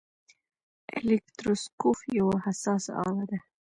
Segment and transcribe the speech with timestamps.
[0.97, 3.37] الکتروسکوپ یوه حساسه آله ده.